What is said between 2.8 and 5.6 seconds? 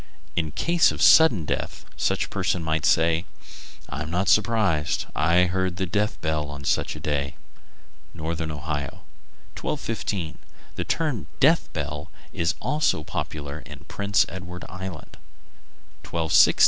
say: "I am not surprised; I